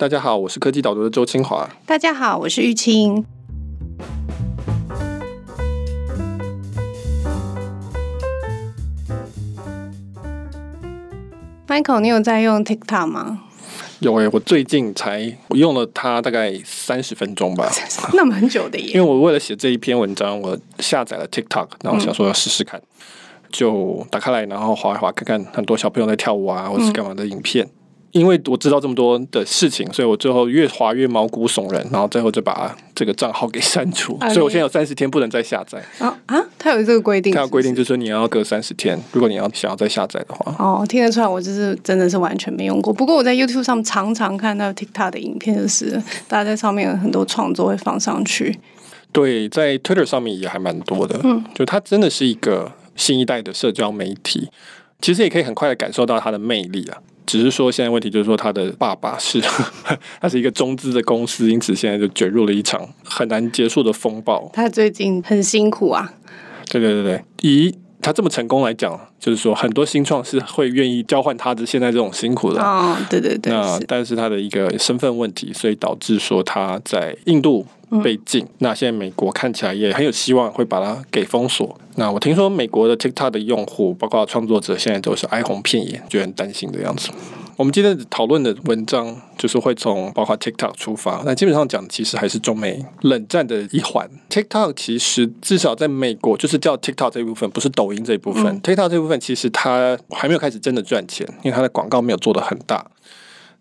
[0.00, 1.68] 大家好，我是科技导读的周清华。
[1.84, 3.22] 大家好，我是玉清。
[11.68, 13.42] Michael，你有在用 TikTok 吗？
[13.98, 17.70] 有诶、欸，我最近才我用了它大概三十分钟吧，
[18.16, 18.92] 那么很久的耶。
[18.96, 22.96] 因为我为了写这一篇文章，我下载了 TikTok，然后想说要试试看，嗯、
[23.50, 27.66] 就打开来，然后滑一滑，看看很多小朋友在跳舞啊，或者是干嘛的影片。
[27.66, 27.79] 嗯
[28.12, 34.18] 因为我知道这么多的事情，所以我最后越滑越毛骨悚然，然后最后就把这个账号给删除。
[34.30, 35.80] 所以我现在有三十天不能再下载。
[35.98, 37.38] 啊啊，他有这个规定是不是？
[37.38, 40.54] 他有规定，就是说你要隔三十天，如果你要想要再下载的话。
[40.58, 42.92] 哦，听得出来，我就是真的是完全没用过。
[42.92, 45.92] 不过我在 YouTube 上常常看到 TikTok 的影片，就是
[46.26, 48.58] 大家在上面有很多创作会放上去。
[49.12, 51.20] 对，在 Twitter 上面也还蛮多的。
[51.22, 54.48] 嗯，就它真的是一个新一代的社交媒体，
[55.00, 56.98] 其实也可以很快的感受到它的魅力啊。
[57.30, 59.40] 只是说，现在问题就是说，他的爸爸是，
[60.20, 64.50] 他是一个中资的公司，因此现在就卷入了一场很难结束的风暴。
[64.52, 66.12] 他最近很辛苦啊。
[66.68, 72.62] 对对对对，以他这么成功来讲，就是说很多新创是会愿意交换他的现在这种辛苦的。
[72.62, 73.52] 哦，对对对。
[73.52, 77.66] 那但是他的一个身份问题，所以导致说他在印度
[78.02, 78.42] 被禁。
[78.44, 81.78] 嗯、那现在美国看起来也很有希望会把它给封锁。
[81.96, 87.10] 那我听说美国的 TikTok 的用户，包括创作者，现在都是哀鸿遍野，就很担心的样子。
[87.60, 94.08] 我们今天讨论的文章就是会从包括 TikTok 出发，那基本上讲其实还是中美冷战的一环。
[94.30, 98.46] TikTok 其实至少在美国就是叫 TikTok 这一部分，不是抖音这一部分。
[98.46, 102.82] 嗯、TikTok 这一部分其实它还没有开始真的赚钱，因为它的广告没有做得很大。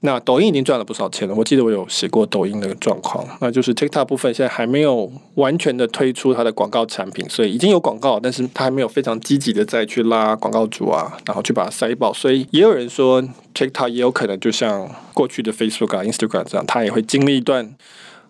[0.02, 13.22] 那抖音已经赚了不少钱了，我记得我有写过抖音的状况，那就是 TikTok 部分现在还没有完全的推出它的广告产品，所以已经有广告，但是它还没有非常积极的再去拉广告主啊，然后去把它塞爆，所以也有人说
[13.54, 17.70] TikTok 也有可能就像过去的 Facebook 啊、Instagram 这样，它也会经历一段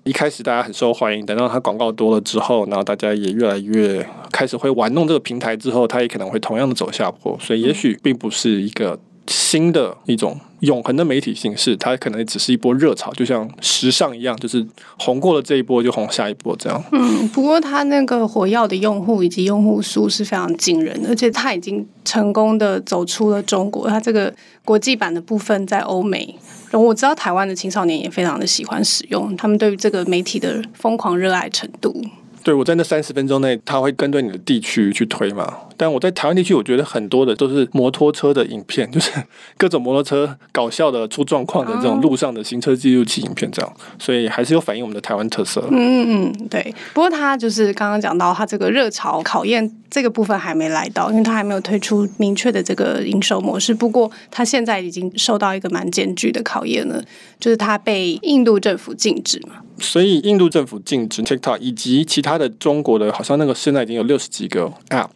[0.06, 9.00] 一开始大家很受欢迎，等到它广告多了之后，然后大家也越来越开始会玩弄这个平台之后，它也可能会同样的走下坡，所以也许并不是一个。
[9.29, 14.66] 新的一种永恒的媒体形式，它可能只是一波热潮，就像时尚一样，就是
[14.97, 16.84] 红过了这一波就红下一波这样。
[16.91, 23.88] 嗯，不过它那个火药的用户以及用户数是非常惊人的，而且它已经成功的走出了中国。
[23.88, 24.34] 它这个
[24.66, 26.35] 国际版的部分在欧美，
[26.72, 32.03] 然后我知道台湾的青少年也非常的喜欢使用，他们对于这个媒体的疯狂热爱程度。
[32.44, 35.56] 对，我在那三十分钟内，他会跟对你的地区去推嘛。
[35.79, 39.12] 但我在台湾地区，我觉得很多的都是摩托车的影片， 就是
[39.57, 45.63] 各种摩托车搞笑的、出状况的这种路上的行车记录器影片，这样，所以还是有反映我们的台湾特色。
[45.72, 46.75] 嗯嗯嗯，对。
[46.94, 53.73] 不过他就是刚刚讲到，他这个热潮考验这个部分还没来到，因为他还没有推出明确的这个营收模式。
[53.73, 57.01] 不过他现在已经受到一个蛮艰巨的考验了，
[57.40, 59.56] 就是他被印度政府禁止嘛。
[59.79, 65.07] 所以印度政府禁止 TikTok 以及其他的中国的，好像那个现在已经有六十几个 App。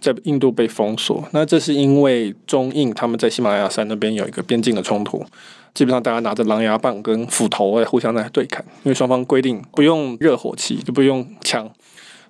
[0.00, 5.24] 在印度被封锁，那这是因为中印他们在喜马拉雅山那边有一个边境的冲突，
[5.74, 11.68] 基本上大家拿着狼牙棒跟斧头在互相在对砍，因为双方规定不用热火器，就不用枪，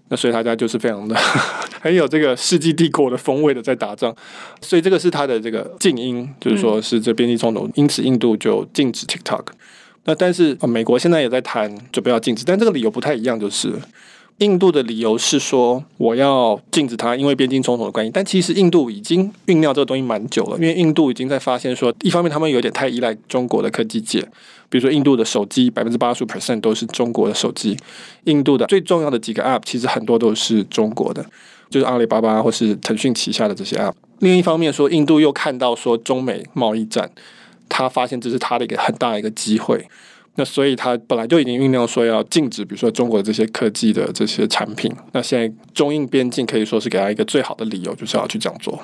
[0.08, 1.14] 那所以大家就是非常的
[1.80, 4.14] 很有这个世纪帝国的风味的在打仗，
[4.62, 9.44] 所以这个是它的这个静音，就是说是这边境冲突，因此印度就禁止 TikTok。
[10.04, 13.72] 那但是美国现在也在谈准备要禁止，但这个理由不太一样，就是。
[14.38, 18.10] 印度的理由是说，我要禁止它，因为边境冲突的关系。
[18.14, 24.20] 但其实印度已经酝酿这个东西蛮久了，因为印度已经在发现说，一方面他们有点太依赖中国的科技界，
[24.68, 27.76] 比如说印度的手机百分之八十五 percent 都是中国的手机，
[28.24, 31.26] 印度的最重要的几个 App 其实很多都是中国的，
[31.68, 33.94] 就是阿里巴巴或是腾讯旗下的这些 App。
[34.20, 37.10] 另一方面说，印度又看到说中美贸易战，
[37.68, 39.84] 他发现这是他的一个很大的一个机会。
[40.38, 44.88] 那所以，他本来就已经酝酿说要禁止，比如说中国的这些科技的这些产品。
[45.10, 48.78] 那现在中印边境可以说是给他一个最好的理由，就是要去这样做。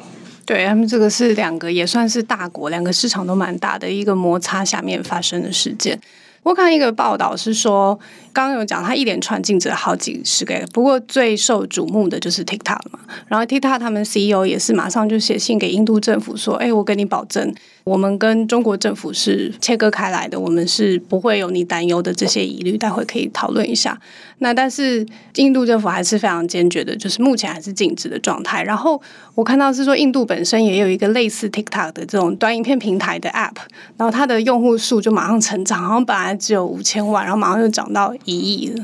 [0.44, 5.96] 对，他们这个是两个也算是大国，两个市场都蛮大的一个摩擦下面发生的事件。
[6.42, 7.98] 我看一个报道是说，
[8.30, 12.98] 刚刚有讲他一连串禁止了好几十个，不过最受瞩目的就是 TikTok 嘛。
[13.28, 17.54] 然后 TikTok 他们 CEO 也是马上就写信给印度政府说：“哎，我跟你保证。”
[17.84, 24.00] 我们跟中国政府是切割开来的，我们是不会有你担忧的这些疑虑，待会可以讨论一下。
[24.38, 28.62] 那但是印度政府还是非常坚决的，就是目前还是禁止的状态。
[28.62, 29.00] 然后
[29.34, 33.56] 我看到是说，印度本身也有一个类似 TikTok 的这种短影片平台的 App，
[33.98, 38.82] 然后它的用户数就马上成长，好像本来只有五千万，然后马上就涨到一亿了。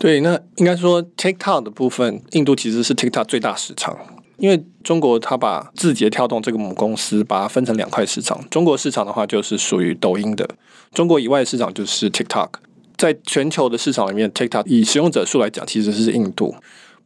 [0.00, 3.96] 对，那应该说 TikTok 的部分，印度其实是 TikTok 最大市场。
[4.42, 10.48] 因为中国它把字节跳动这个母公司把它分成两块市场，中国市场的话就是属于抖音的，
[10.92, 12.48] 中国以外的市场就是 TikTok。
[12.96, 16.56] 在全球的市场里面，TikTok 以使用者数来讲，其实是印度。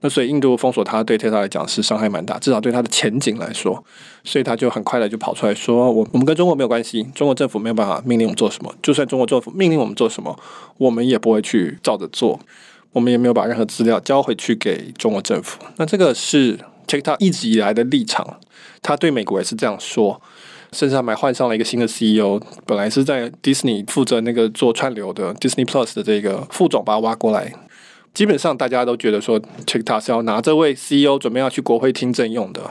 [0.00, 3.84] 那所以印度封锁它，对 TikTok 来讲是伤害蛮大，至少对它的前景来说，
[4.24, 10.38] 所以他就很快的就跑出来说：“我我们跟中国没有关系，中国政府没有办法命令我们做什么，就算中国政府命令我们做什么，
[10.78, 12.40] 我们也不会去照着做，
[12.92, 18.40] 我们也没有把任何资料交回去给中国政府。”那这个是 TikTok 一直以来的立场，
[18.82, 20.20] 他对美国也是这样说。
[20.72, 27.52] 甚至他还换上了一个新的 CEO，本来是在 Disney 负责那个做串流的 Disney Plus 的这个副总把他挖过来。
[28.16, 32.62] 基本上大家都觉得说 TikTok 是要拿这位 CEO 准备要去国会听证用的，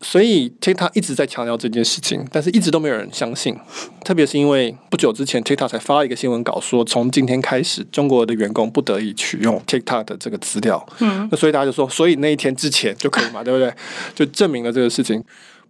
[0.00, 3.54] 所以 TikTok 一直在强调这件事情，但是一直都没有人相信。
[4.02, 10.82] 特别是因为不久之前 TikTok 才发了一个新闻稿说，从今天开始，中国的员工不得已取用 TikTok 的这个资料。
[11.00, 13.70] 嗯，那所以大家就说，所以那一天之前就可以嘛，对不对？
[14.14, 15.22] 就证明了这个事情。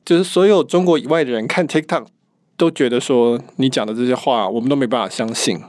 [0.04, 2.06] 就是所有中国以外的人看 TikTok
[2.56, 5.60] 都觉得说，你讲的这些话我们都没办法相信，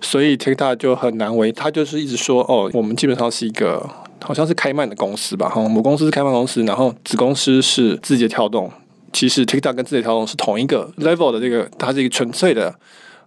[0.00, 1.50] 所以 TikTok 就很难为。
[1.52, 3.88] 他就是一直说哦，我们基本上是一个
[4.22, 8.70] 好像是开曼的公司吧，哈，母公司是开曼公司，然后子公司是字节跳动。
[9.12, 12.74] 其实 TikTok 跟字节跳动是同一个 level 的这个，它是一个纯粹的，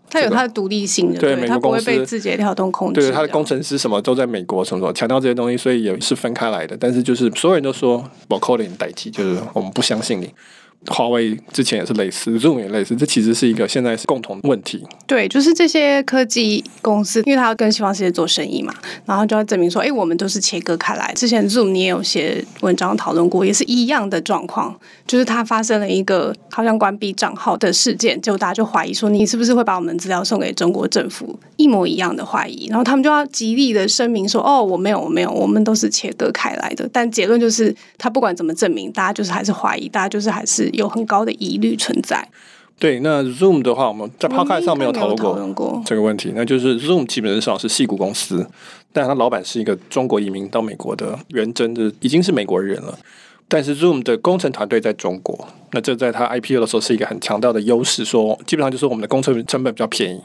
[0.10, 3.02] 它有它的独立性的，对，美国公司它不会被字节跳动控制。
[3.02, 6.78] 对，它的工程师什么都在美国，什么什么强调这些东西，所以也是分开来的。
[6.80, 7.98] 但是就是所有人都说，
[8.28, 10.30] 把你代替，就是我们不相信你。
[10.88, 14.84] 华为之前也是类似，Zoom 也类似，这其实是一个现在是共同问题。
[15.06, 18.74] 对，就是这些科技公司，因为他要跟西方世界做生意嘛，
[19.06, 21.14] 然后就要证明说，哎，我们都是切割开来。
[21.16, 24.76] 之前 Zoom 你也有写文章讨论过，也是一样的状况，
[25.06, 31.38] 就是它发生了一个好像关闭账号的事件，就大家就怀疑说，你是不是会把我们资料送给中国政府？
[31.58, 36.90] 一模一样的怀疑，然后他们就要极力的声明说，哦，我没有，我没有，我们都是切割开来的。
[36.92, 40.71] 但结论就是，他不管怎么证明，大家就是还是怀疑，大家就是还是。
[40.74, 42.30] 有很高的疑虑存在。
[42.80, 46.34] 对，那 Zoom 的话，我们在 Podcast 上没有讨论过这个问题。
[46.36, 48.50] 那就是 Zoom 基本上是戏股公司，
[48.92, 52.98] 但他老板是一个中国移民到美国的原真的，已经是美国人了。
[53.48, 60.20] 但是 Zoom 的工程团队在中国，那这在他 IPO 的时候是一个很强大的优势，说基本上就是我们的工程成本比较便宜。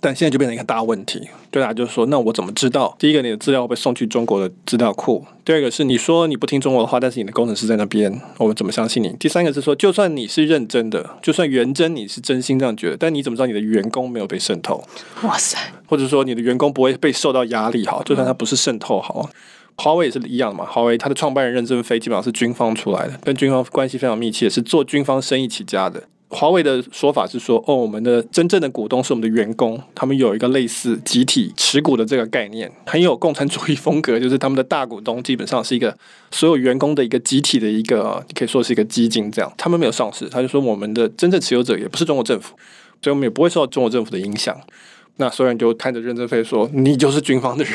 [0.00, 2.94] 但现在就变成一个大问题，对啊，就是说，那我怎么知道？
[2.98, 9.08] 第一个，你的资料会被送去中国的资料库；第二个是你说你不听中国的话，但是你的工程师在那边，我们怎么相信你？
[9.18, 14.84] 第三个是说，就算你是认真的，就算元真你是真心这样觉得，但你怎么知道你的员工没有被渗透？
[15.22, 15.58] 哇塞！
[15.86, 17.86] 或者说你的员工不会被受到压力？
[17.86, 19.28] 好，就算他不是渗透，好，
[19.76, 20.66] 华为也是一样嘛。
[20.66, 26.02] 华为它的创办人任正非基本上是军方出来的，跟军方关系非常密切，是做军方生意起家的。
[26.28, 35.96] 华为的说法是说，哦，我们的真正的股东是我们的员工，他们有一个类似集体持股的这个概念，很有共产主义风格，就是他们的大股东基本上是一个
[36.32, 39.52] 所有员工的一个集体的一个，可以说是一个基金这样。
[39.56, 42.56] 他们没有上市，他就说我们的真正持有者也不是中国政府，
[43.00, 44.58] 所以我们也不会受到中国政府的影响。
[45.18, 47.72] 那所有人就看着任正非说，你就是军方的人，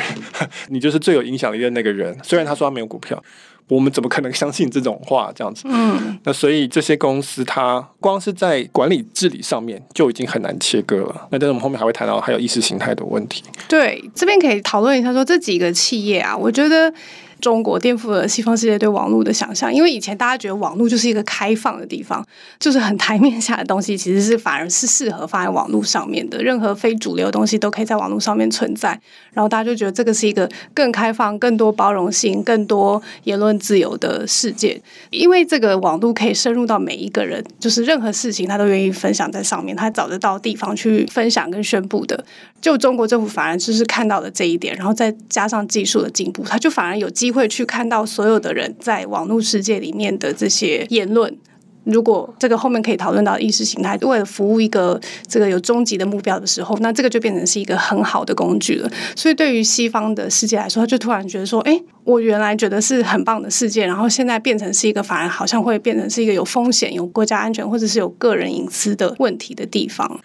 [0.67, 2.15] 你就是最有影响力的那个人。
[2.21, 3.23] 虽然他说他没有股票。
[3.71, 5.31] 我们怎么可能相信这种话？
[5.33, 11.27] 这样子，嗯，那所以这些公司，它光是在管理治理上面就已经很难切割了。
[11.31, 13.41] 那但是我们后面还会谈到还有意识形态的问题。
[13.69, 16.93] 对，这边可以讨论一下，说这几个企业啊，我觉得。
[17.41, 22.25] 中国颠覆了西方世界对网络的想象，因为以前大家觉得网络就是一个开放的地方，
[22.59, 26.41] 就是很台面下的东西，其实是反而是适合放在网络上面的。
[26.41, 28.89] 任何非主流的东西都可以在网络上面存在，
[29.33, 34.79] 然后大家就觉得这个是一个更开放、更多包容性、更多言论自由的世界。
[35.09, 42.23] 因为这个网络可以深入到每一个人，就是任何事情他都愿意分享在上面，他找得到地方去分享跟宣布的。
[42.61, 51.35] 就中国政府反而就是看到了这一点，然后再加上技术的进步，他就反而有机会去看到所有的人在网络世界里面的这些言论。
[51.83, 58.87] 如果这个后面可以讨论到意识形态，为了服务一个这个有终极的目标的时候，那这个就变成是一个很好的工具了。
[59.15, 70.21] 所以对于西方的世界来说，他就突然觉得说：“哎，我原来觉得是很棒的世界，然后现在变成是一个反而好像会变成是一个有风险、有国家安全或者是有个人隐私的问题的地方。”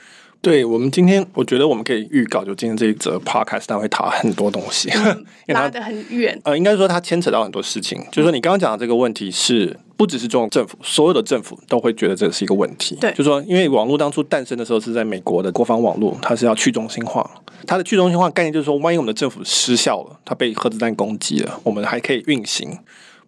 [0.47, 6.41] 对，我们今天，我觉得我们可以预告，就今天这一则 podcast，它会谈很多东西，嗯、拉得很远。
[6.45, 8.01] 呃，应该说它牵扯到很多事情。
[8.13, 12.97] 就是说，你刚刚讲的这个问题是，不只是中国政府，所有的政府都会觉得这是一个问题。
[13.01, 17.29] 对，就是说，因为网络当初诞生的时候是在美国的国防网络，它是要去中心化。
[17.67, 22.79] 它的去中心化概念就是说，万一我们的政府失效了，它被核子弹攻击了，我们还可以运行。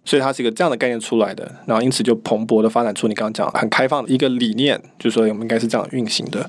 [0.05, 6.49] 所以它是一个这样的概念出来的，然后因此就蓬勃的发展出你刚刚讲很开放的一个理念，就是说我们应该是这样运行的。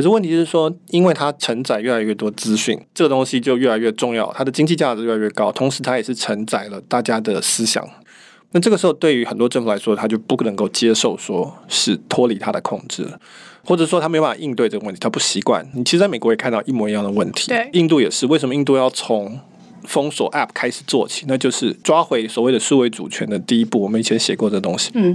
[0.00, 7.86] 可是问题是说，因为它承载越来越多资讯，这个东西就越来越重要，它的经济价值越来越高，同时它也是承载了大家的思想。
[8.52, 13.06] 那这个时候，对于很多政府来说，他就不能够接受说是脱离他的控制，
[13.62, 15.68] 或者说他没办法应对这个问题，他不习惯。
[15.74, 18.24] 你其实在美国也看到一模一样的问题，对，印度也是。
[18.24, 19.38] 为什么印度要从
[19.84, 21.26] 封锁 App 开始做起？
[21.28, 23.82] 那就是抓回所谓的数位主权的第一步。
[23.82, 25.14] 我们以前写过这东西，嗯。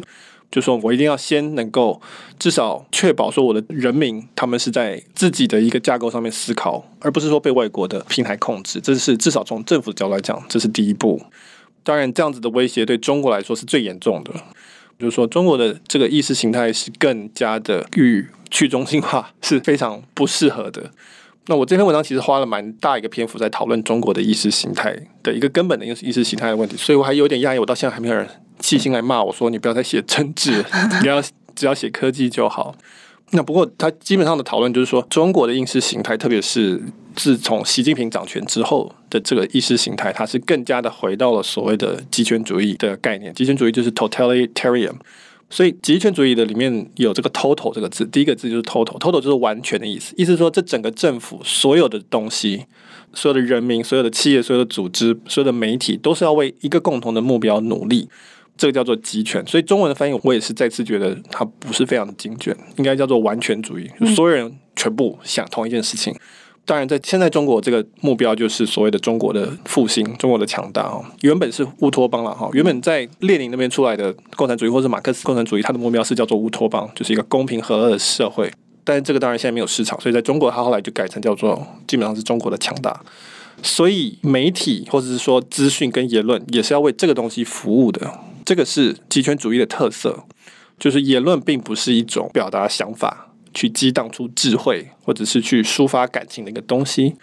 [0.55, 2.01] 就说我一定要先能够
[2.39, 8.79] 至少确保说我的人民他们是在自己的一个架构上面思考，而不是说被外国的平台控制。
[8.79, 11.21] 这是至少从政府的角度来讲，这是第一步。
[11.83, 14.31] 当然，这样子的威胁对中国来说是最严重的。
[14.97, 20.89] 就是说，中国的这个意识形态是更加的与去中心化是非常不适合的。
[21.47, 28.27] 那我这篇文章其实花了蛮大一个篇幅在讨论中国的意识形态的一个根本的意识形态的问题，所以我还有点讶异，我到现在还没有人。
[28.61, 30.63] 细心来骂我说：“你不要再写政治，
[31.03, 31.21] 你要
[31.53, 32.73] 只要写科技就好。”
[33.31, 36.81] 那不过他基本上的讨论就是说，中国的意识形态，特别是
[37.15, 43.33] 自从习近平掌权之后的这个意识形态，它是更加的回到了所谓的极权主义的概念。
[43.33, 44.93] 极权主义就是 totalitarian，
[45.49, 52.65] 所以极权主义的里面有这个 total 这个字，第一个字就是 total，total 就是完全的意思，意思是说这整个政府所有的东西。
[53.17, 58.09] 所有的人民、所有的企业、所有的组织、所有的媒体，都是要为一个共同的目标努力。
[58.57, 66.11] 这个叫做集权，所以中文的翻译我也是再次觉得它不是非常的精准，应该叫做完全主义，所有人全部想同一件事情。
[66.13, 66.19] 嗯、
[66.65, 71.05] 当然，在现在中国这个目标就是所谓的中国的复兴、中国的强大哦。
[71.21, 78.51] 原本是乌托邦了哈，原本在列宁那边出来的共产主义或者马克思共产主义，它的目标是叫做乌托邦，就是一个公平和乐的社会。
[78.83, 82.99] 但是这个当然现在没有市场，所以在中国它后来就改成叫做基本上是中国的强大。
[83.61, 88.11] 所以媒体或者是说资讯跟言论也是要为这个东西服务的。
[88.43, 90.23] 这个是极权主义的特色，
[90.77, 93.24] 就是言论并不是一种表达想法、
[93.55, 97.15] 去激荡出智慧，或者是去抒发感情的一个东西。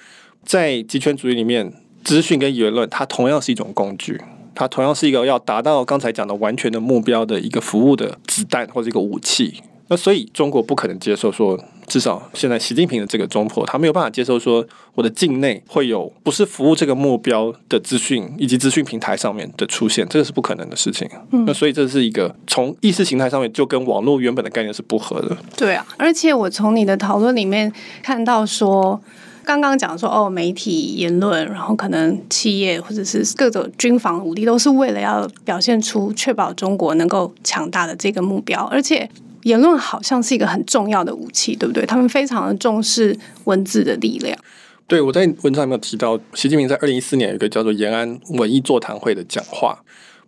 [0.45, 1.73] 在极权主义里面，
[2.03, 4.21] 资讯跟言论它同样是一种工具，
[4.55, 9.63] 它同样是一个要达到刚才讲的完全的目标的一个服务的子弹或者一个武器。
[9.89, 11.63] 那所以中国不可能接受说，
[11.93, 21.07] 至少现在习近平的这个中破，他没有办法接受说我的境内会有不是服务这个目标的资讯以及资讯平台上面的出现，这个是不可能的事情。
[21.33, 25.37] 嗯，那所以这是一个从意识形态上面就跟网络原本的概念是不合的。
[25.55, 27.71] 对啊，而且我从你的讨论里面
[28.03, 28.99] 看到说，
[29.45, 39.07] 刚刚讲说哦，媒体言论，然后可能企业或者是各种军防武力，都是为了要表现出确保中国能够强大的这个目标，而且。
[39.43, 41.85] 言论好像是一个很重要的武器，对不对？
[41.87, 44.39] 他们非常的重视文字的力量。
[44.87, 49.83] 对，我在文章里面有提到，习近平在二零一四年有一个叫做延安文艺座谈会的讲话，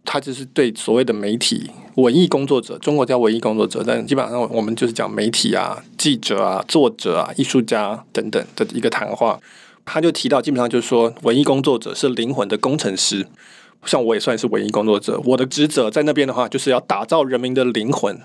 [0.05, 9.39] 他就是对所谓的媒体、文艺工作者，中国叫文艺工作者，但基本上我们就是讲媒体啊、记者啊、作者啊、艺术家等等的一个谈话。
[9.85, 13.27] 他就提到，基本上就是说，文艺工作者是灵魂的工程师，
[13.85, 18.19] 像我也算是文艺工作者，我的职责在那边的话，就是要打造人民的灵魂。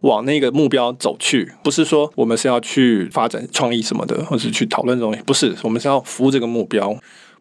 [0.00, 6.96] 往那个目标走去，不是说我们是要去发展创意什么的，或者是去讨论这东西，不是，我们是要服务这个目标。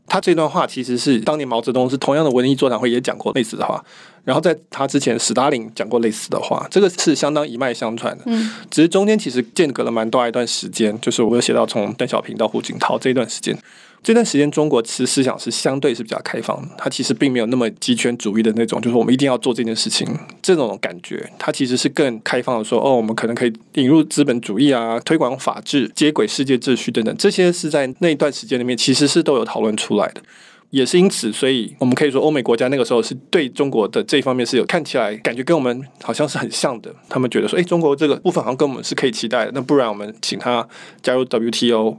[0.10, 3.84] 他这段话其实是当年毛泽东是同样的文艺座谈会也讲过类似的话，
[4.24, 8.24] 然后在他之前，史达林讲过类似的话，这个是相当一脉相传的。
[8.26, 13.58] 嗯，只是中间其实间隔了蛮大一段时间，就是我有写到从邓小平到胡锦涛这一段时间。
[14.04, 20.08] 这段时间，中国其实思想是相对是比较开放的，它其实并没有那么极权主义的那种，就是我们一定要做这件事情
[20.42, 21.30] 这种感觉。
[21.38, 30.22] 它其实是更开放的说，说哦，我们可能可以引入资本主义啊，推广法治，接轨世界秩序等等，这些是在那一段时间里面其实是都有讨论出来的。
[30.70, 36.94] 也是因此，所以我们可以说，欧美国家那个时候是对中国的这一方面是有看起来感觉跟我们好像是很像的。
[37.10, 39.52] 他们觉得说，哎，中国这个部分好像跟我们是可以期待的。
[39.54, 40.66] 那不然我们请他
[41.02, 41.98] 加入 WTO。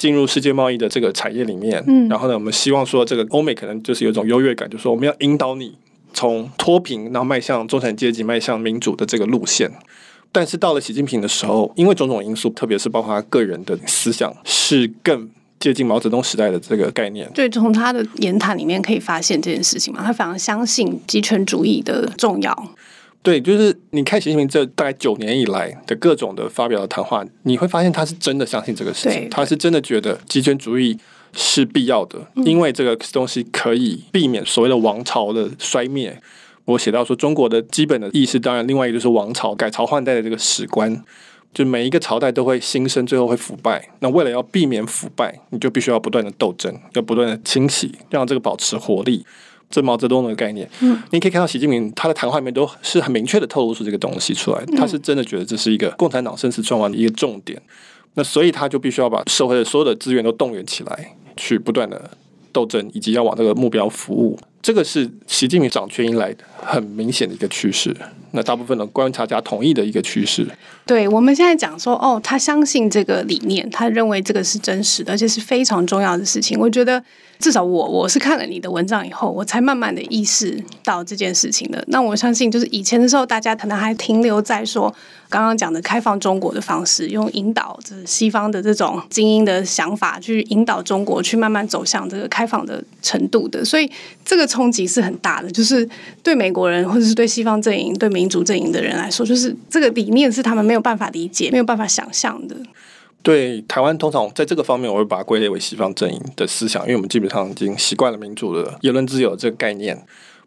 [0.00, 5.76] 进入世界贸易的这个产业里面，嗯，然后呢，我们希望说，这个欧美可能就是有一种优越感，就是说我们要引导你
[6.14, 9.70] 从脱贫，然后迈向中产阶级，迈向民主的这个路线。
[10.32, 15.28] 但是到了习近平的时候，因为种种因素，特别是包括他个人的思想，是更
[15.58, 17.30] 接近毛泽东时代的这个概念。
[17.34, 22.74] 对，从他的言谈里面可以发现这件事情嘛，他非常相信集权主义的重要。
[23.22, 30.96] 对，就是你看习近平这大概九年以来的各种的发表的谈话，你会发现他是真的相信这个事情，他是真的觉得极权主义
[31.34, 36.18] 是必要的，因为这个东西可以避免所谓的王朝的衰灭。
[36.64, 41.02] 我写到说，中国的基本的意识，当然另外一个就是王朝改朝换代的这个史观，
[41.52, 43.90] 就每一个朝代都会新生，最后会腐败。
[43.98, 49.26] 那为了要避免腐败，你就必须要不断的斗争，要不断的清洗，让这个保持活力。
[49.70, 57.62] 这毛泽东的概念，嗯，你可以看到习近平他的谈话里面都是很明确的透露出这个东西出来，他是真的觉得这是一个共产党生死存亡的一个重点，
[58.14, 62.10] 那所以他就必须要把社会的所有的资源都动员起来，去不断的
[62.52, 64.36] 斗争，以及要往这个目标服务。
[64.62, 67.94] 这个是习近平掌权以来很明显的一个趋势。
[68.32, 70.46] 那大部分的观察家同意的一个趋势。
[70.86, 76.58] 对，我们现在讲说，哦，他相信这个理念，他认为这个是真实的，而且是非常重要的事情。
[76.58, 77.02] 我觉得。
[77.40, 81.82] 至少我我是看了你的文章以后，我才慢慢的意识到这件事情的。
[81.86, 84.94] 那我相信，就是以前的时候，大家可能还停留在说
[85.30, 93.64] 刚刚讲的开放中国的方式，用引导这西方的这种精英的想法去引导中国去慢慢走向这个开放的程度的。
[93.64, 93.90] 所以
[94.22, 95.88] 这个冲击是很大的，就是
[96.22, 102.56] 对美国人或者是对西方阵营、对民主阵营的人来说，就是这个理念是他们没有办法理解、没有办法想象的。
[103.22, 109.96] 对台湾，通常在这个方面，我会把它归类为西方阵营的思想，因为我们基本上已经习惯了民主的言论自由这个概念，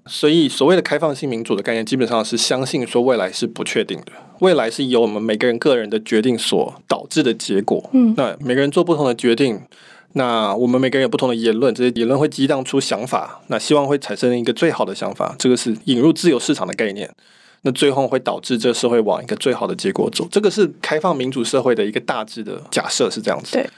[0.07, 7.87] 所以所谓的开放性民主的概念，基本上是相信说未来是不确定的，未来是由我们每个人个人的决定所导致的结果。
[7.93, 9.61] 嗯，那每个人做不同的决定，
[10.13, 17.09] 那我们每个人有不同的言论，这些言论会激荡出想法，那希望会产生一个最好的想法，这个是引入自由市场的概念。
[17.63, 23.53] 那最后会导致这个社会往一个最好的结果走，这个是开放民主社会的一个大致的假设是这样子。
[23.53, 23.69] 对。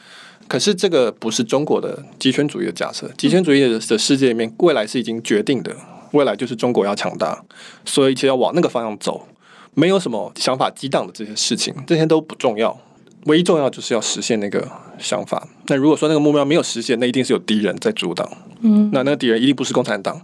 [0.48, 5.76] 可是这个不是中国的极权主义的假设，极权主义的的世界里面，未来是已经决定的，
[6.12, 7.44] 未来就是中国要强大，
[7.84, 9.28] 所以一切要往那个方向走，
[9.74, 12.76] 没有什么想法激荡的这些事情，这些都不重要，
[13.26, 14.68] 唯一重要就是要实现那个
[14.98, 15.48] 想法。
[15.68, 18.28] 那如果说那个目标没有实现，那一定是有敌人在阻挡。
[18.62, 18.90] 嗯。
[18.92, 20.22] 那那个敌人一定不是共产党。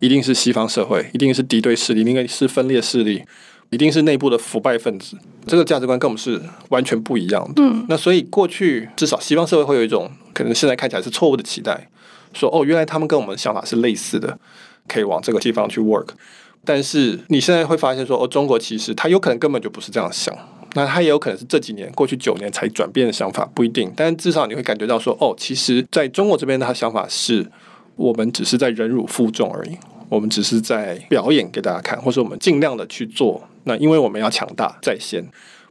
[0.00, 3.22] 一定是西方社会，一定是敌对势力，应该是分裂势力，
[3.70, 5.16] 一定是内部的腐败分子。
[5.46, 7.62] 这个价值观跟我们是完全不一样的。
[7.62, 11.88] 嗯，那所以过去至少西方社会会有一种可能现在看起来是错误的期待，
[12.34, 14.36] 说哦，原来他们跟我们的想法是类似的，
[14.88, 16.08] 可以往这个地方去 work。
[16.64, 20.36] 但是你现在会发现说哦，中国其实他有可能根本就不是这样想，
[20.74, 23.92] 那他也有可能是这几年过去九年才转变的想法，不一定。
[23.96, 27.46] 但至少你会感觉到说哦，其实在中国这边他的想法是。
[27.96, 29.78] 我们只是在忍辱负重而已，
[30.08, 33.40] 我们只是在表演给大家看，或者我们尽量的去做。
[33.62, 35.24] 那因为我们要强大在先，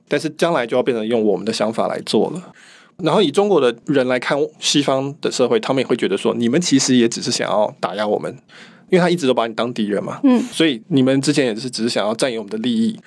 [0.08, 2.54] 但是将来就要变成用我们的想法来做了。
[3.00, 8.34] 然后以中国的人来看西方的社会，他们也会觉得说，你们其实也只是想要打压我们，
[8.90, 10.22] 因为他一直都把你当敌人嘛。
[10.24, 12.98] 嗯，所以你们之前也是只是想要占有我们的利益，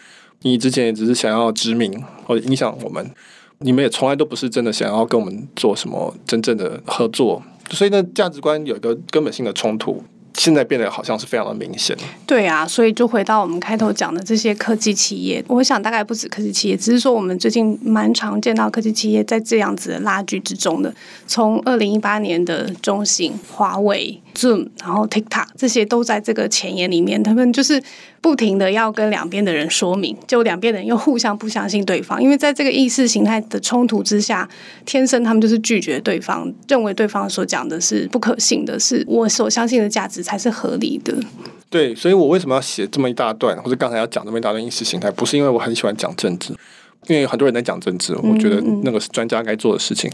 [0.43, 3.11] 你之前也只是想要殖民或者影响我们，
[3.59, 7.43] 你们也从来都不是真的想要跟我们做什么真正的合作。
[7.71, 11.97] 所以呢，价值观有一个根本性的冲突，现在变得好像是非常的明显。
[12.25, 20.95] 对啊，所以就回到我们开头讲的这些科技企业，我想大概不止科技企业，只是说我们最近蛮常见到科技企业在这样子的拉锯之中的。
[21.27, 27.83] 从二零一八年的中兴、华为、Zoom，然后 TikTok，这些都在这个前沿里面，他们就是。
[28.27, 34.49] 不停的要跟两边的人说明，就两边的人又互相不相信对方，因为在这个意识形态的冲突之下，
[34.85, 41.17] 天生他们就是拒绝对方，认为对方所讲的是不可信的，是我所相信的价值才是合理的。
[41.71, 46.53] 对，所以我为什么要写这么一大段，或者刚才要讲这么一大段意识形态，不是因为我很喜欢讲政治，
[47.07, 50.11] 因为很多人在讲政治，我觉得那个是专家该做的事情。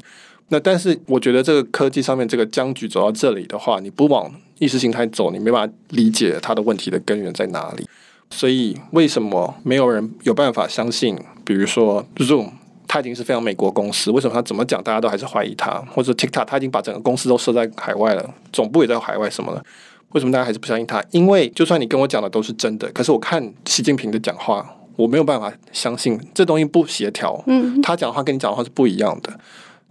[0.49, 7.89] 那但是我觉得这个科技上面这个僵局走到这里的话，你不往意识形态走，你没办法理解它的问题的根源在哪里。
[8.33, 11.17] 所以，为什么没有人有办法相信？
[11.45, 12.49] 比如说，Zoom，
[12.89, 15.71] 它已经是非常美国公司，为什么它怎么讲，大家都还是怀疑它？
[15.93, 19.65] 或者 TikTok，它已经把整个公司都设在海外了，总部也在海外什么的，
[20.13, 21.05] 为什么大家还是不相信它？
[21.11, 27.43] 因为就算你跟我讲的都是真的，可是我看习近平的讲话，我没有办法相信这东西不协调。
[27.47, 29.33] 嗯，他讲的话跟你讲的话是不一样的。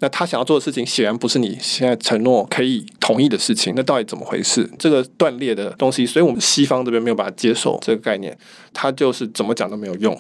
[0.02, 3.74] 那他想要做的事情，显然不是你现在承诺可以同意的事情。
[3.76, 4.70] 那到底怎么回事？
[4.78, 8.38] 这个断裂的东西，所以我们西方这边没有办法接受这个概念。
[8.74, 10.18] 他就是怎么讲都没有用，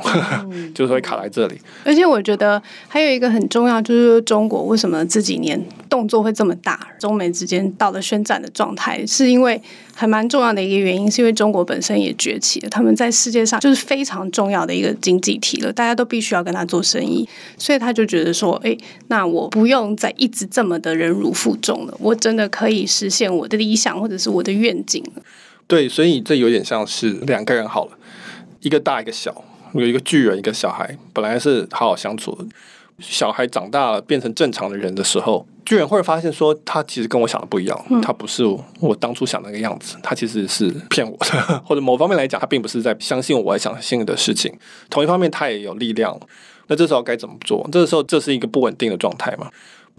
[0.51, 1.55] 嗯、 就是会卡在这里。
[1.85, 5.57] 而且我觉得还有一个很重要，就是中国为什么这几年
[5.89, 9.59] 动作会这么大，中美之间到了宣战的状态，是因为
[9.95, 17.25] 还蛮重要的一个原因，是因为中国本身也崛起了，他们在世界上就是非常重要的一个经济体了，大家都必须要跟他做生意，
[17.57, 18.75] 所以他就觉得说，哎，
[19.07, 25.23] 那我不用再一直这么的忍辱负重了，我真的可以实现我的理想或者是我的愿景了。
[25.65, 27.97] 对，所以这有点像是两个人好了。
[28.59, 32.45] 一个大一个小，有一个巨人，一个小孩，本来是好好相处的。
[33.01, 38.45] 小孩长大了变成正常的人的时候，居然会发现说，他其实跟我想的不一样，嗯、他不是
[38.79, 44.53] 我当初想的那个样子，他其实是骗我的， 或者某方面来讲，他并不是在相信我想相信的事情。
[44.89, 46.17] 同一方面，他也有力量。
[46.67, 47.67] 那这时候该怎么做？
[47.71, 49.49] 这个时候这是一个不稳定的状态嘛？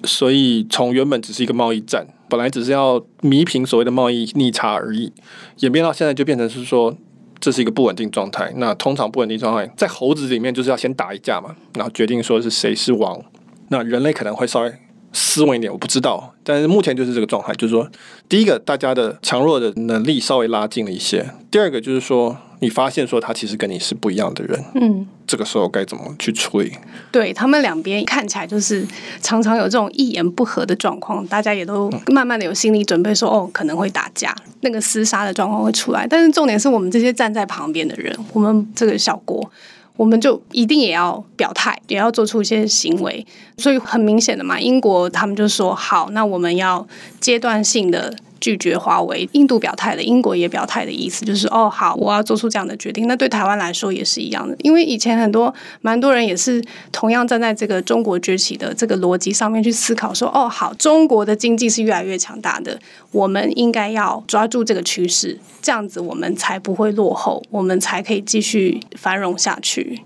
[0.04, 5.12] 所以从原本只是一个贸易战，本来只是要弥平所谓的贸易逆差而已，
[5.58, 6.96] 演变到现在就变成是说。
[7.42, 8.52] 这是一个不稳定状态。
[8.56, 13.20] 那通常不稳定状态，在猴子里面就是要先打一架嘛，然后决定说是谁是王。
[13.68, 14.72] 那人类可能会稍微
[15.12, 16.32] 斯文一点，我不知道。
[16.44, 17.88] 但是目前就是这个状态，就是说，
[18.28, 24.64] 第一个，大家的强弱的能力稍微拉近了一些；第二个，就是说，你发现说他其实跟你是不一样的人。
[24.74, 26.72] 嗯，这个时候该怎么去处理？
[27.12, 28.84] 对，他们两边看起来就是
[29.20, 36.06] 常常有这种一言不合的状况，大家也都慢慢的有心理准备说，说哦，可能会打架，那个厮杀的状况会出来。
[36.08, 39.48] 但是重点是我们这些站在旁边的人，我们这个小国。
[39.96, 43.26] 我们就一定也要表态，也要做出一些行为，
[43.58, 46.86] 所以很明显的嘛，英国他们就说好，那我们要
[47.20, 48.14] 阶段性的。
[48.42, 53.06] 拒绝华为，印度表态了，英国也表态的意思就是哦，好，我要做出这样的决定。
[53.06, 62.76] 那对台湾来说也是一样的，因为以前很多蛮多人也是同样站在这个中国崛起的这个逻辑上面去思考说，说哦，好，中国的经济是越来越强大的，
[63.12, 70.00] 我们应该要抓住这个趋势，这样子我们才不会落后，我们才可以继续繁荣下去。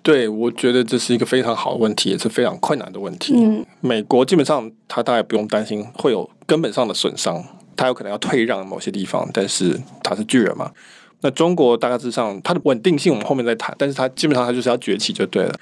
[0.00, 3.34] 对，我觉得这是一个非常好的问题，也是非常困难的问题。
[3.36, 7.44] 嗯，美国基本上他大概不用担心会有根本上的损伤。
[7.78, 10.70] 他有可能要退让某些地方，但是他是巨人嘛。
[11.20, 15.54] 那中国大概之上它的稳定性我们后面再谈，但是它基本上它就是要崛起就对了。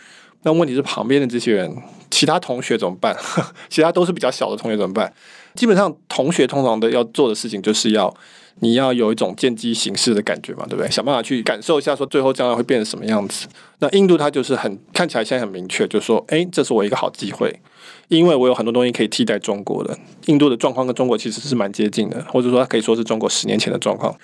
[0.43, 1.75] 那问题是旁边的这些人，
[2.11, 3.17] 其他同学怎么办？
[3.71, 5.13] 其他都是比较小的同学怎么办？
[5.55, 8.15] 基本上同学通常的要做的事情就是要
[8.61, 10.91] 你要有一种见机行事的感觉嘛，对不对？
[10.91, 13.47] 想办法去感受一下，说最后将来会变成什么样子。
[13.79, 17.59] 那印度它就是很看起来现在很明确，就是说，诶，这是我一个好机会。
[18.09, 24.15] 因为我有很多东西可以替代中国的，印度的状况跟中国其实是蛮接近的，或者说它可以说是中国十年前的状况。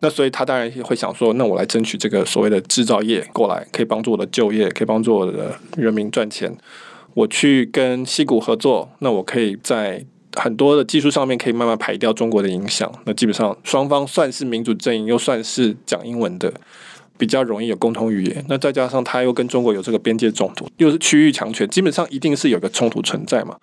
[0.00, 6.52] 那所以他当然也会想说，那我来争取这个所谓的制造业过来，可以帮助我的就业，可以帮助我的人民赚钱。
[7.14, 12.92] 我去跟西谷合作，那我可以在很多的技术上面可以慢慢排掉中国的影响。
[13.04, 16.52] 那基本上双方算是民主阵营，又算是讲英文的。
[17.22, 23.56] 比较容易有共同语言，那再加上他又跟中国有这个边界冲突，又是区域强权，基本上一定是有个冲突存在嘛。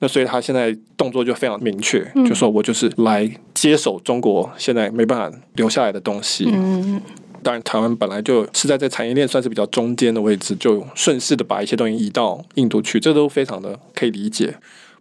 [0.00, 6.50] 那所以他现在动作就非常明确，嗯、就说我就是来接手中国现在没办法留下来的东西。
[6.52, 7.00] 嗯，
[7.44, 14.52] 当然台湾本来就是在这产业链算是比较中间的位置，就顺势的把一些东西移到印度去，这都非常的可以理解。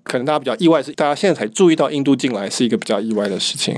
[0.03, 3.75] 可能大家比较意外是，大家现在才注意到印度进来是一个比较意外的事情。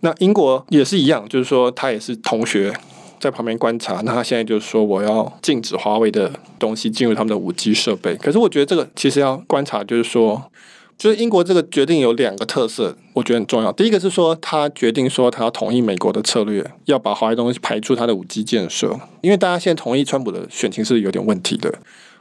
[0.00, 2.74] 那英国也是一样，就是说他也是同学。
[3.20, 8.14] 在旁边观察，那他现在就是说我要禁止华为的东西进入他们的五 G 设备。
[8.16, 10.50] 可是我觉得这个其实要观察，就是说，
[10.96, 13.72] 就是英国这个决定有两个特色，我觉得很重要。
[13.72, 18.98] 第一个是说，他决定说他要同意美国的策略，要把华为东西排除他的五 G 建设。
[19.20, 21.72] 因为大家现在同意川普的选情是有点问题的，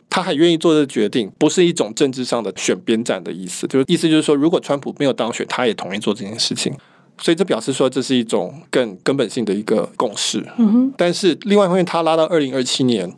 [0.10, 6.73] 他还愿意做这个决定，不是一种政治上的选边站的意思，就是意思就是说，如果川普没有当选，他也同意做这件事情。
[7.19, 10.45] 所以这表示说，这是一种更根本性的一个共识。
[10.58, 10.93] 嗯哼。
[10.95, 13.12] 但是另外一方面，他拉到二零二七年，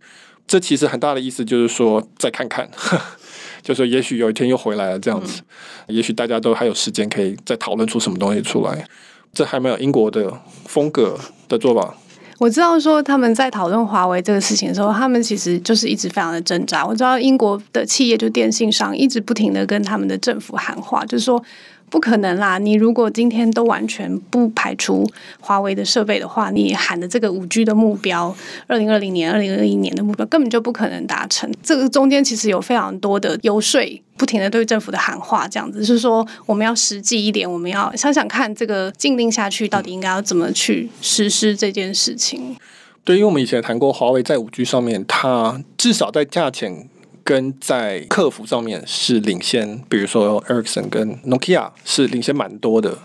[0.48, 2.70] 这其实很大的意思就是说，再看看，
[3.62, 5.42] 就是说也许有一天又回来了这样子。
[5.88, 5.96] 嗯。
[5.96, 8.88] 也许大家都还有时间可以再讨论出什么东西出来。
[9.34, 11.94] 这还没有英国的风格的做法。
[12.40, 16.86] 我知道说他们在讨论华为这个事情的时候，他们其实就是一直非常的挣扎。
[16.86, 21.44] 我知道英国的企业就电信商一直不停的跟他们的政府喊话，就是说。
[21.90, 22.58] 不可能啦！
[22.58, 25.06] 你如果今天都完全不排除
[25.40, 28.36] 华为的设备的话，你喊的这个五 G 的目标，
[28.68, 31.52] 二零二零年、二零二一年的目标根本就不可能达成。
[31.64, 33.82] 这个中间其实有非常多的游说，
[34.18, 42.56] 不停的对政府的喊话，这样子是说我们要实际一点，我们要想想看这个禁令下去到底应该要怎么去实施这件事情。
[43.04, 46.88] 对，因为我们以前谈过，华为在五 G 上面，它至少在价钱。
[47.30, 52.98] 跟在客服上面是领先，比如说 Ericsson 跟 Nokia 是领先蛮多的。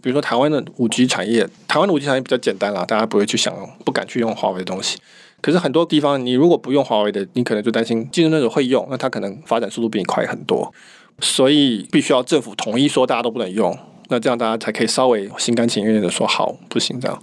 [0.00, 3.54] 比如说台湾的五 G 产业，台湾的五 G 产业比较简单啦，大家不会去想，
[3.84, 4.96] 不敢去用华为的东西。
[5.42, 10.72] 可是很多地方，你如果不用华为的，你可能就担心竞争对手会用，那它可能发展速度比你快很多。
[11.20, 13.76] 所以必须要政府统一说大家都不能用，
[14.08, 17.22] 那这样大家才可以稍微心甘情愿的说好，不行这样。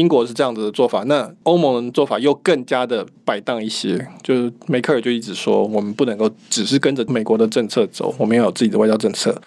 [0.00, 4.06] 英国是这样子的做法，那欧盟的做法又更加的摆荡一些。
[4.22, 9.40] 就是梅克尔就一直说，我们不能够只是跟着美国的政策走，我们要有自己的外交政策，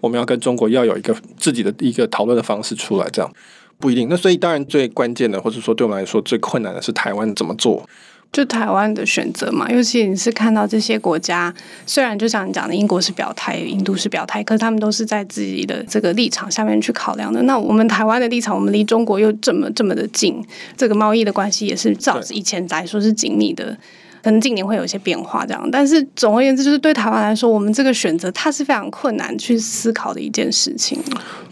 [0.00, 3.08] 我们要跟中国要有一个自己的一个讨论的方式出来。
[3.12, 3.32] 这样
[3.78, 4.08] 不一定。
[4.08, 7.88] 那所以当然最关键的，或者说对我们来说最困难的是台湾怎么做。
[8.32, 17.42] 就台湾的选择嘛，尤其你是看到这些国家，虽然就像你讲的，英国是表态，印度是表态，可是他们都是在自己的这个立场下面去考量的。
[17.42, 20.42] 那我们台湾的立场，我们离中国又这么这么的近，
[20.78, 23.76] 这个贸易的关系也是照以前来说是紧密的，
[24.22, 25.68] 可能近年会有一些变化这样。
[25.70, 30.98] 但是总而言之，就是对台湾来说，我们这个选择它是非常困难去思考的一件事情。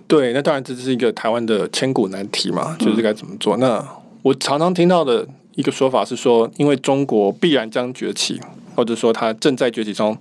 [0.06, 3.54] 对，那当然这是一个台湾的千古难题嘛，就是该怎么做。
[3.58, 3.86] 嗯、那
[4.22, 5.28] 我常常听到的。
[5.60, 8.40] 一个说法是说，因为中国必然将崛起，
[8.74, 10.16] 或者说它正在崛起中，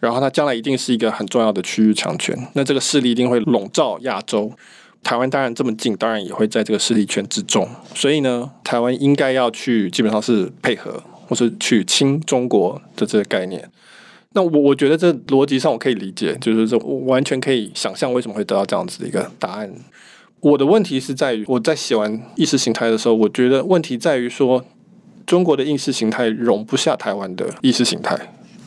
[0.00, 2.36] 然后它将来一定是一个很重要的区域强权。
[2.54, 4.52] 那这个势力一定会笼罩亚洲。
[5.02, 7.66] 台湾当然这么近，当然也会在这个势力圈之中。
[7.94, 13.70] 所以呢，台湾应该要去，基本上是配合，或是去亲中国的这个概念。
[14.32, 19.72] 那我我觉得这逻辑上我可以理解，就是这我完全可以想象为什么会得到这样子的一个答案。
[20.40, 24.64] 我的问题是在于，我在写完意识形态的时候，我觉得问题在于说，
[25.30, 28.18] 中国的意识形态容不下台湾的意识形态。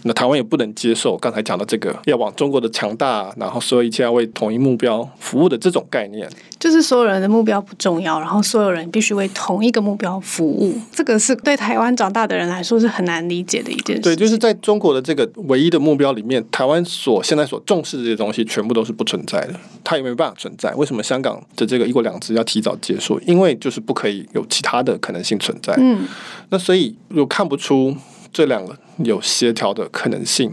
[0.05, 14.01] 那台湾也不能接受刚才讲的这个要往中国的强大，然后所有一切要为统一目标服务的这种概念，就是所有人的目标不重要，然后所有人必须为同一个目标服务，这个是对台湾长大的人来说是很难理解的一件事。
[14.01, 20.73] 对，就是在中国的这个唯一的目标里面，台湾所现在所重视的这些东西全部都是不存在的，它也没有办法存在。
[20.75, 23.19] 为什么香港的这个一国两制要提早结束？
[23.25, 25.73] 因为就是不可以有其他的可能性存在。
[25.77, 26.05] 嗯，
[26.49, 27.95] 那所以又看不出。
[28.33, 30.51] 这两个有协调的可能性，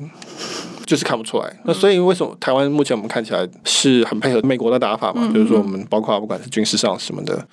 [0.84, 1.60] 就是看不出来。
[1.64, 5.28] 那所以为什么台湾目前我们看起来是很配合美国的打法嘛？
[5.32, 7.48] 就是说我们包括不管是军事上什么的，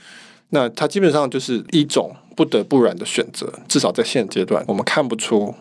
[0.49, 3.51] 那它基本上就是一种不得不然的选择。
[3.67, 5.55] 至少在现阶段，我们看不出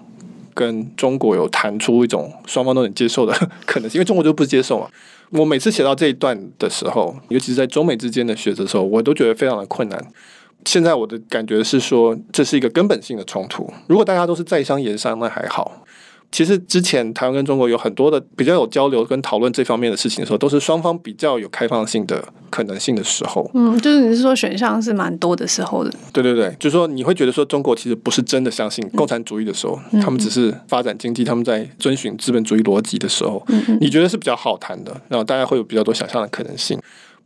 [0.52, 3.32] 跟中国有谈出一种双方都能接受的
[3.64, 4.88] 可能性，因为中国就不接受嘛。
[5.30, 10.12] 我每次写到这一段的时候，尤其是在中美之间的选择的时候，我都觉得非常的困难。
[10.64, 13.72] 现在我的感觉是说，这是一个根本性的冲突。
[13.86, 15.82] 如果大家都是在商言商，那还好。
[16.32, 23.48] 其实之前台湾跟中国有很多的比较有交流跟讨论这方面的事情的时候，都是双方比较有开放性的可能性的时候。
[23.54, 25.90] 嗯，就是你是说选项是蛮多的时候的。
[26.12, 36.76] 对对对，就是说你会觉得说中国其实不是真的相信共产主义的时候，嗯、他们只是发展经济，他们在遵循资本主义逻辑的时候，嗯、你觉得是比较好谈的，然后大家会有比较多想象的可能性。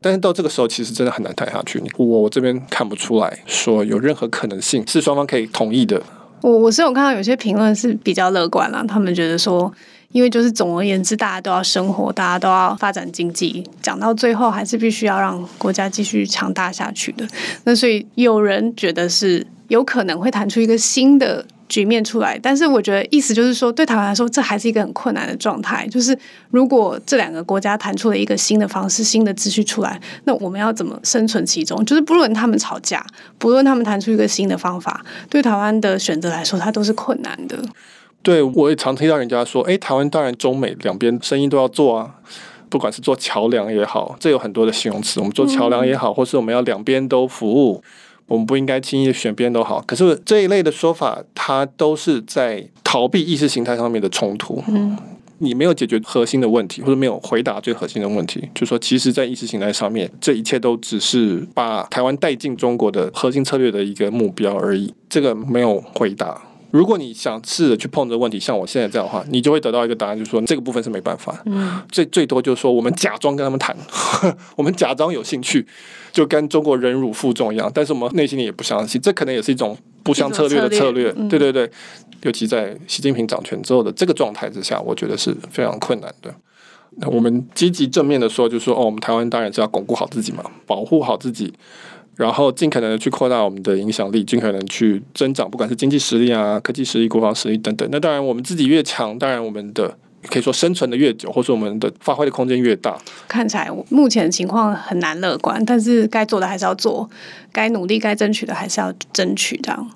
[0.01, 1.83] 但是到这个时候，其实真的很难谈下去。
[1.97, 6.03] 我我这边看不出来说有任何可能性是双方可以同意的。
[6.41, 9.71] 我我是有看到有些评论是比较乐观啦，他们觉得说，
[10.13, 17.27] 因为就是总而言之，大家都要生活，大家都要发展经济，讲到最后还是必须要让国家继续强大下去的。
[17.65, 21.45] 那所以有人觉得是有可能会谈出一个新的。
[21.71, 25.87] 局面出来，但是我觉得意思就是说，对台湾来说，这还是一个很困难的状态。
[25.87, 26.15] 就是
[26.51, 31.83] 如果这两个国家谈出了一个新的方式、新的秩序出来，那我们要怎么生存其中？
[31.85, 33.07] 就是不论他们吵架，
[33.39, 37.57] 不论他们谈出一个新的方法，对台湾的选择来说，它都是困难的。
[38.23, 42.17] 对，我也常听到人家说，哎，台湾当然中美两边生意都要做啊，
[42.69, 45.21] 不管是做桥梁也好，这有很多的形容词。
[45.21, 47.83] 我们做桥梁也好，或是我们要两边都服务。
[48.31, 54.63] 我们不应该轻易选别人都好，可是这一类的说法，它都是在逃避意识形态上面的冲突。
[54.69, 54.97] 嗯，
[55.39, 64.95] 你没有解决核心的问题，或者没有回答最核心的问题，就是说，其实，在意识形态上面，这一切都只是把台湾带进中国的核心策略的一个目标而已。
[65.09, 66.41] 这个没有回答。
[66.71, 71.41] 如果你想试着去碰这个问题，像我现在这样的话，你就会得到一个答案，就是说这个部分是没办法。
[71.47, 73.77] 嗯，最最多就是说，我们假装跟他们谈，
[74.57, 75.67] 我们假装有兴趣。
[76.13, 81.13] 就跟中国忍辱负重一样，但是我们内心里也不相信，这可能也是一种不相策略的策略。
[81.29, 81.71] 对对对，
[82.23, 86.35] 尤其在习近平掌权之后的这个状态之下，我觉得是非常困难的。
[86.97, 91.55] 那我们积极正面的说，就是说哦，我们台湾当然是要巩固好自己嘛，保护好自己，
[92.21, 97.89] 然后尽可能的去扩大我们的影响力，尽可能去增长，不管是经济实力啊、科技实力、国防实力等等。
[97.91, 99.97] 那当然，我们自己越强，当然我们的。
[100.29, 102.95] 可以说生存的越久，或是我们的发挥的空间越大。
[103.27, 107.09] 看起来目前的情况很难乐观，但是该做的还是要做，
[107.51, 109.57] 该努力、该争取的还是要争取。
[109.63, 109.91] 这样，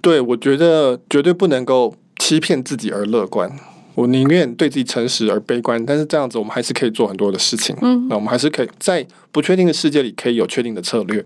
[0.00, 3.52] 对，我觉得绝对不能够欺骗自己而乐观。
[3.96, 7.76] 我宁愿对自己诚实而悲观，但是这样子我们还是可以做很多的事情。
[7.82, 11.22] 嗯，那我们还是可以在不确定的世界里可以有确定的策略，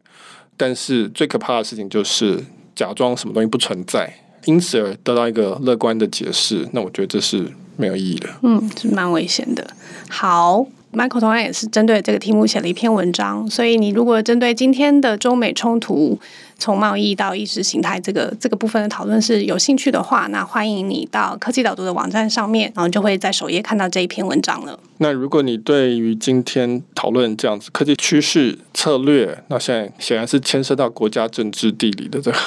[0.61, 2.45] 但是最可怕的事情就是
[2.77, 6.69] 假装什么东西不存在，因此而得到一个乐观的解释。
[6.73, 7.51] 那我觉得这是。
[7.77, 9.67] 没有意义的，嗯，是蛮危险的。
[10.11, 16.19] 好，Michael 同样也是针对这个题目写了一篇文章，所以你如果针对今天的中美冲突，
[16.59, 24.79] 从贸易到意识形态这个这个部分的讨论是有兴趣的话，那欢迎你到科技导读的网站上面，然后就会在首页看到这一篇文章了。
[24.99, 32.39] 那如果你对于今天讨论这样子科技趋势策略，那现在显然是牵涉到国家政治地理的这个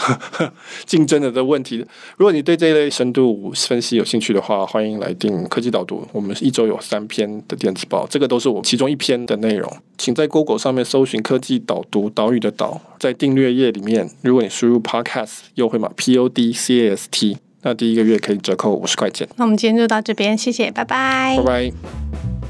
[0.86, 1.84] 竞争的这问题。
[2.16, 6.08] 如果你对这一类深度分析有兴趣的话，欢迎来订科技导读。
[6.12, 9.72] 我们一周有三篇的电子报，这个都是我其中一篇的内容。
[9.96, 14.10] 请在 Google 上面搜寻科技导读，岛屿的岛，在订阅页里面。
[14.24, 19.28] 如果你输入 Podcast 优惠码 P O D C A S T，那第一个月可以折扣五十块钱。
[19.36, 22.43] 那我们今天就到这边，谢谢，拜拜，拜拜。